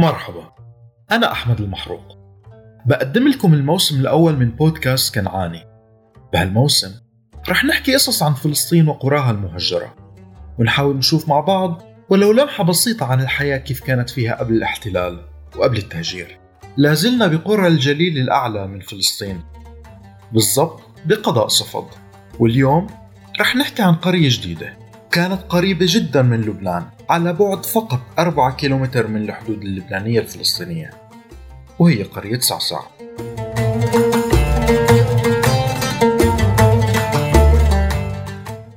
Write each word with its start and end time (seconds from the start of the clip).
مرحبا. 0.00 0.52
أنا 1.12 1.32
أحمد 1.32 1.60
المحروق. 1.60 2.18
بقدم 2.86 3.28
لكم 3.28 3.54
الموسم 3.54 4.00
الأول 4.00 4.36
من 4.36 4.50
بودكاست 4.50 5.14
كنعاني. 5.14 5.64
بهالموسم 6.32 6.94
رح 7.48 7.64
نحكي 7.64 7.94
قصص 7.94 8.22
عن 8.22 8.34
فلسطين 8.34 8.88
وقراها 8.88 9.30
المهجرة. 9.30 9.94
ونحاول 10.58 10.96
نشوف 10.96 11.28
مع 11.28 11.40
بعض 11.40 11.82
ولو 12.08 12.32
لمحة 12.32 12.64
بسيطة 12.64 13.06
عن 13.06 13.20
الحياة 13.20 13.56
كيف 13.56 13.80
كانت 13.80 14.10
فيها 14.10 14.34
قبل 14.34 14.54
الاحتلال 14.54 15.20
وقبل 15.56 15.76
التهجير. 15.76 16.38
لازلنا 16.76 17.26
بقرى 17.26 17.66
الجليل 17.66 18.18
الأعلى 18.18 18.66
من 18.66 18.80
فلسطين. 18.80 19.42
بالضبط 20.32 20.80
بقضاء 21.04 21.48
صفد. 21.48 21.86
واليوم 22.38 22.86
رح 23.40 23.56
نحكي 23.56 23.82
عن 23.82 23.94
قرية 23.94 24.28
جديدة. 24.30 24.79
كانت 25.12 25.42
قريبة 25.48 25.86
جدا 25.88 26.22
من 26.22 26.40
لبنان 26.40 26.84
على 27.10 27.32
بعد 27.32 27.66
فقط 27.66 28.00
4 28.18 28.56
كيلومتر 28.56 29.06
من 29.06 29.22
الحدود 29.22 29.62
اللبنانية 29.62 30.20
الفلسطينية 30.20 30.90
وهي 31.78 32.02
قرية 32.02 32.38
صعصع. 32.38 32.80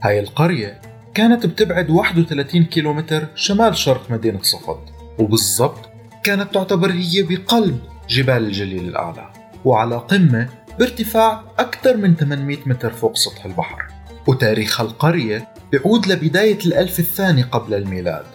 هاي 0.02 0.20
القرية 0.20 0.81
كانت 1.13 1.45
بتبعد 1.45 1.89
31 1.89 2.63
كيلومتر 2.63 3.27
شمال 3.36 3.77
شرق 3.77 4.11
مدينة 4.11 4.41
صفد 4.41 4.80
وبالضبط 5.20 5.89
كانت 6.23 6.53
تعتبر 6.53 6.91
هي 6.91 7.23
بقلب 7.23 7.80
جبال 8.09 8.45
الجليل 8.45 8.88
الأعلى 8.88 9.30
وعلى 9.66 9.97
قمة 9.97 10.50
بارتفاع 10.80 11.44
أكثر 11.59 11.97
من 11.97 12.16
800 12.16 12.58
متر 12.66 12.89
فوق 12.94 13.17
سطح 13.17 13.45
البحر. 13.45 13.84
وتاريخ 14.27 14.81
القرية 14.81 15.52
بيعود 15.73 16.08
لبداية 16.08 16.59
الألف 16.66 17.00
الثاني 17.00 17.41
قبل 17.41 17.73
الميلاد 17.73 18.26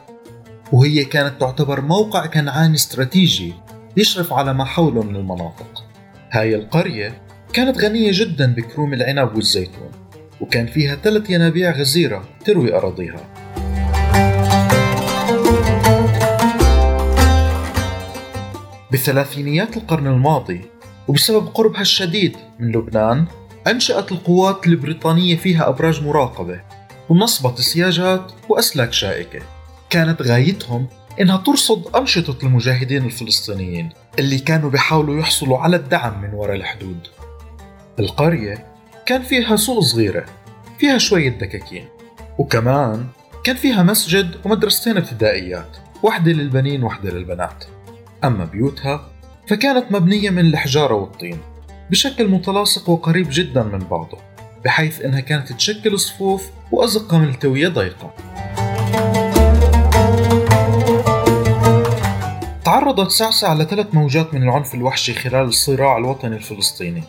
وهي 0.72 1.04
كانت 1.04 1.40
تعتبر 1.40 1.80
موقع 1.80 2.26
كنعاني 2.26 2.74
استراتيجي 2.74 3.54
يشرف 3.96 4.32
على 4.32 4.54
ما 4.54 4.64
حوله 4.64 5.02
من 5.02 5.16
المناطق. 5.16 5.84
هاي 6.30 6.54
القرية 6.54 7.22
كانت 7.52 7.78
غنية 7.78 8.10
جدا 8.14 8.54
بكروم 8.54 8.94
العنب 8.94 9.36
والزيتون 9.36 9.90
وكان 10.40 10.66
فيها 10.66 10.96
ثلاث 10.96 11.30
ينابيع 11.30 11.70
غزيرة 11.70 12.28
تروي 12.44 12.74
أراضيها. 12.74 13.34
بثلاثينيات 18.92 19.76
القرن 19.76 20.06
الماضي 20.06 20.60
وبسبب 21.08 21.46
قربها 21.46 21.80
الشديد 21.80 22.36
من 22.58 22.72
لبنان 22.72 23.26
أنشأت 23.66 24.12
القوات 24.12 24.66
البريطانية 24.66 25.36
فيها 25.36 25.68
أبراج 25.68 26.02
مراقبة. 26.02 26.77
ونصبت 27.08 27.60
سياجات 27.60 28.32
وأسلاك 28.48 28.92
شائكة. 28.92 29.40
كانت 29.90 30.22
غايتهم 30.22 30.86
إنها 31.20 31.36
ترصد 31.36 31.96
أنشطة 31.96 32.46
المجاهدين 32.46 33.04
الفلسطينيين 33.04 33.88
اللي 34.18 34.38
كانوا 34.38 34.70
بيحاولوا 34.70 35.20
يحصلوا 35.20 35.58
على 35.58 35.76
الدعم 35.76 36.22
من 36.22 36.34
وراء 36.34 36.56
الحدود. 36.56 37.08
القرية 37.98 38.66
كان 39.06 39.22
فيها 39.22 39.56
سوق 39.56 39.80
صغيرة 39.80 40.24
فيها 40.78 40.98
شوية 40.98 41.28
دكاكين 41.28 41.88
وكمان 42.38 43.06
كان 43.44 43.56
فيها 43.56 43.82
مسجد 43.82 44.34
ومدرستين 44.44 44.96
ابتدائيات 44.96 45.76
واحدة 46.02 46.32
للبنين 46.32 46.82
واحدة 46.82 47.10
للبنات. 47.10 47.64
أما 48.24 48.44
بيوتها 48.44 49.10
فكانت 49.48 49.92
مبنية 49.92 50.30
من 50.30 50.46
الحجارة 50.46 50.94
والطين 50.94 51.38
بشكل 51.90 52.28
متلاصق 52.28 52.88
وقريب 52.90 53.26
جدا 53.30 53.62
من 53.62 53.78
بعضه. 53.78 54.27
بحيث 54.64 55.02
إنها 55.04 55.20
كانت 55.20 55.52
تشكل 55.52 55.98
صفوف 55.98 56.50
وأزقة 56.72 57.18
ملتويه 57.18 57.68
ضيقة. 57.68 58.14
تعرضت 62.64 63.10
سعسع 63.10 63.54
لثلاث 63.54 63.94
موجات 63.94 64.34
من 64.34 64.42
العنف 64.42 64.74
الوحشي 64.74 65.14
خلال 65.14 65.46
الصراع 65.48 65.96
الوطني 65.96 66.36
الفلسطيني 66.36 67.02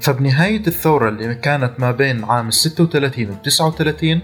فبنهاية 0.00 0.66
الثورة 0.66 1.08
اللي 1.08 1.34
كانت 1.34 1.72
ما 1.78 1.90
بين 1.90 2.24
عام 2.24 2.50
36 2.50 3.30
و 3.30 3.34
39 3.44 4.20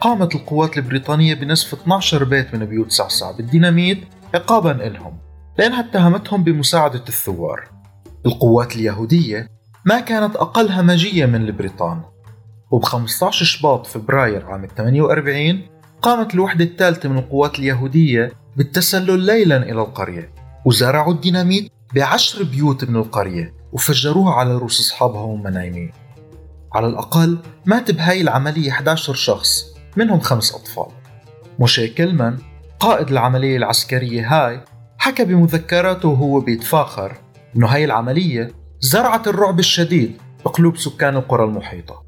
قامت 0.00 0.34
القوات 0.34 0.76
البريطانية 0.76 1.34
بنسف 1.34 1.74
12 1.74 2.24
بيت 2.24 2.54
من 2.54 2.64
بيوت 2.66 2.92
سعسع 2.92 3.30
بالديناميت 3.30 4.04
عقابا 4.34 4.68
لهم 4.68 5.18
لأنها 5.58 5.80
اتهمتهم 5.80 6.44
بمساعدة 6.44 7.04
الثوار 7.08 7.68
القوات 8.26 8.76
اليهودية 8.76 9.48
ما 9.86 10.00
كانت 10.00 10.36
أقل 10.36 10.72
همجية 10.72 11.26
من 11.26 11.42
البريطان. 11.44 12.02
وب 12.70 12.84
15 12.84 13.44
شباط 13.44 13.86
فبراير 13.86 14.46
عام 14.46 14.66
48 14.76 15.62
قامت 16.02 16.34
الوحدة 16.34 16.64
الثالثة 16.64 17.08
من 17.08 17.18
القوات 17.18 17.58
اليهودية 17.58 18.32
بالتسلل 18.56 19.20
ليلا 19.20 19.56
إلى 19.56 19.80
القرية 19.80 20.30
وزرعوا 20.64 21.12
الديناميت 21.12 21.72
بعشر 21.94 22.42
بيوت 22.42 22.84
من 22.84 22.96
القرية 22.96 23.54
وفجروها 23.72 24.34
على 24.34 24.54
رؤوس 24.56 24.80
أصحابها 24.80 25.20
وهم 25.20 25.48
نايمين 25.48 25.92
على 26.74 26.86
الأقل 26.86 27.38
مات 27.66 27.90
بهاي 27.90 28.20
العملية 28.20 28.70
11 28.70 29.14
شخص 29.14 29.64
منهم 29.96 30.20
خمس 30.20 30.54
أطفال. 30.54 30.88
موشي 31.58 31.88
كلمان 31.88 32.38
قائد 32.80 33.10
العملية 33.10 33.56
العسكرية 33.56 34.26
هاي 34.28 34.60
حكى 34.98 35.24
بمذكراته 35.24 36.08
وهو 36.08 36.40
بيتفاخر 36.40 37.16
إنه 37.56 37.66
هاي 37.66 37.84
العملية 37.84 38.65
زرعت 38.80 39.28
الرعب 39.28 39.58
الشديد 39.58 40.16
بقلوب 40.44 40.76
سكان 40.76 41.16
القرى 41.16 41.44
المحيطة. 41.44 42.02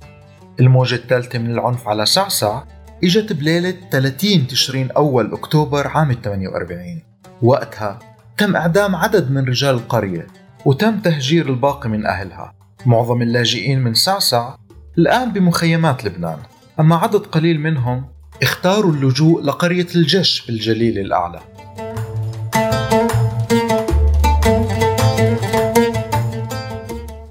الموجة 0.60 0.94
الثالثة 0.94 1.38
من 1.38 1.50
العنف 1.50 1.88
على 1.88 2.06
سعسع 2.06 2.62
إجت 3.04 3.32
بليلة 3.32 3.74
30 3.90 4.46
تشرين 4.46 4.90
أول 4.90 5.32
أكتوبر 5.32 5.86
عام 5.86 6.12
48 6.12 7.02
وقتها 7.42 7.98
تم 8.38 8.56
إعدام 8.56 8.96
عدد 8.96 9.30
من 9.30 9.44
رجال 9.44 9.74
القرية 9.74 10.26
وتم 10.64 11.00
تهجير 11.00 11.48
الباقي 11.48 11.88
من 11.88 12.06
أهلها. 12.06 12.54
معظم 12.86 13.22
اللاجئين 13.22 13.80
من 13.80 13.94
سعسع 13.94 14.54
الآن 14.98 15.32
بمخيمات 15.32 16.04
لبنان. 16.04 16.38
أما 16.80 16.96
عدد 16.96 17.26
قليل 17.26 17.60
منهم 17.60 18.08
اختاروا 18.42 18.92
اللجوء 18.92 19.42
لقرية 19.42 19.86
الجش 19.94 20.46
بالجليل 20.46 20.98
الأعلى. 20.98 21.40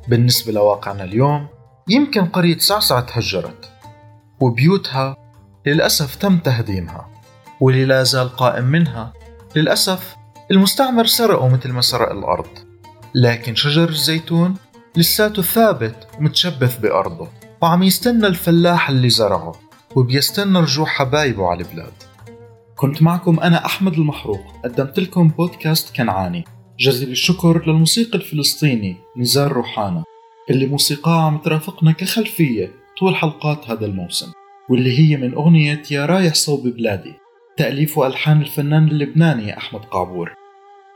بالنسبة 0.08 0.52
لواقعنا 0.54 1.04
اليوم 1.04 1.48
يمكن 1.88 2.26
قرية 2.26 2.58
سعسع 2.58 3.00
تهجرت 3.00 3.72
وبيوتها 4.40 5.16
للأسف 5.66 6.16
تم 6.16 6.38
تهديمها 6.38 7.10
واللي 7.62 7.86
لا 7.86 8.04
زال 8.04 8.30
قائم 8.30 8.66
منها 8.66 9.14
للأسف 9.56 10.16
المستعمر 10.52 11.06
سرقه 11.06 11.50
مثل 11.50 11.72
ما 11.72 11.82
سرق 11.82 12.12
الأرض. 12.12 12.48
لكن 13.16 13.56
شجر 13.56 13.90
الزيتون 13.90 14.56
لساته 14.96 15.42
ثابت 15.42 16.08
ومتشبث 16.20 16.78
بأرضه 16.78 17.28
وعم 17.62 17.84
يستنى 17.84 18.28
الفلاح 18.28 18.90
اللي 18.90 19.10
زرعه 19.10 19.56
وبيستنى 19.96 20.60
رجوع 20.60 20.86
حبايبه 20.86 21.48
على 21.48 21.64
البلاد. 21.64 21.94
كنت 22.76 23.02
معكم 23.02 23.40
أنا 23.40 23.66
أحمد 23.66 23.94
المحروق 23.94 24.42
قدمت 24.64 25.00
لكم 25.00 25.28
بودكاست 25.28 25.96
كنعاني. 25.96 26.46
جزيل 26.80 27.10
الشكر 27.10 27.68
للموسيقي 27.68 28.18
الفلسطيني 28.18 28.98
نزار 29.18 29.52
روحانا 29.52 30.04
اللي 30.50 30.66
موسيقاه 30.66 31.22
عم 31.22 31.38
ترافقنا 31.38 31.92
كخلفية 31.92 32.72
طول 33.00 33.16
حلقات 33.16 33.70
هذا 33.70 33.86
الموسم 33.86 34.32
واللي 34.70 35.00
هي 35.00 35.18
من 35.18 35.34
أغنية 35.34 35.84
يا 35.92 36.06
رايح 36.06 36.34
صوب 36.34 36.68
بلادي 36.68 37.14
تأليف 37.58 37.98
وألحان 37.98 38.42
الفنان 38.42 38.88
اللبناني 38.88 39.58
أحمد 39.58 39.80
قعبور 39.80 40.34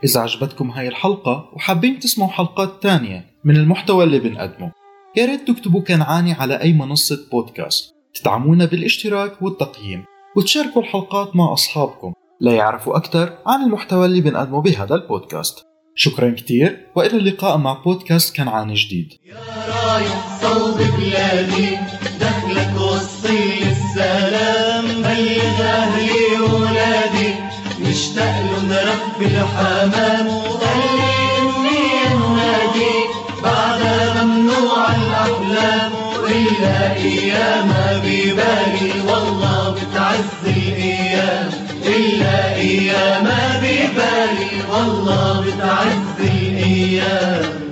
إذا 0.04 0.20
عجبتكم 0.20 0.70
هاي 0.70 0.88
الحلقة 0.88 1.50
وحابين 1.52 1.98
تسمعوا 1.98 2.30
حلقات 2.30 2.82
تانية 2.82 3.26
من 3.44 3.56
المحتوى 3.56 4.04
اللي 4.04 4.18
بنقدمه 4.18 4.72
يا 5.16 5.26
ريت 5.26 5.48
تكتبوا 5.48 5.80
كنعاني 5.80 6.32
على 6.32 6.60
أي 6.60 6.72
منصة 6.72 7.18
بودكاست 7.32 7.94
تدعمونا 8.14 8.64
بالاشتراك 8.64 9.42
والتقييم 9.42 10.04
وتشاركوا 10.36 10.82
الحلقات 10.82 11.36
مع 11.36 11.52
أصحابكم 11.52 12.12
ليعرفوا 12.40 12.96
أكثر 12.96 13.38
عن 13.46 13.62
المحتوى 13.62 14.06
اللي 14.06 14.20
بنقدمه 14.20 14.62
بهذا 14.62 14.94
البودكاست. 14.94 15.71
شكرا 15.94 16.34
كثير 16.38 16.86
وإلى 16.96 17.16
اللقاء 17.16 17.56
مع 17.56 17.72
بودكاست 17.84 18.36
كنعان 18.36 18.74
جديد. 18.74 19.12
يا 19.26 19.34
رايح 19.68 20.38
صوب 20.42 20.78
بلادي 20.78 21.78
دخلك 22.20 22.80
وصي 22.80 23.62
السلام 23.70 24.84
بلغ 25.02 25.62
أهلي 25.62 26.40
وولادي 26.40 27.34
مشتاق 27.80 28.40
لهم 28.40 28.72
رب 28.72 29.22
الحمام. 29.22 30.26
وقلبي 30.26 31.12
اني 31.38 32.14
انادي 32.14 32.96
بعدها 33.42 34.24
ممنوع 34.24 34.96
الأحلام. 34.96 35.92
الا 36.28 36.96
ايامها 36.96 37.98
ببالي 37.98 38.92
والله 39.06 39.70
بتعز 39.70 40.56
الأيام. 40.56 41.50
الا 41.86 42.54
ايامها 42.54 43.51
ببالي 43.92 44.50
والله 44.72 45.40
بتعز 45.40 46.20
الأيام 46.20 47.71